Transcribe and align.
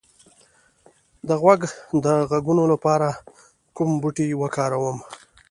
د 1.27 1.29
غوږ 1.41 1.61
د 2.05 2.07
غږونو 2.29 2.63
لپاره 2.73 3.07
کوم 3.75 3.89
بوټی 4.01 4.27
وکاروم؟ 4.41 4.97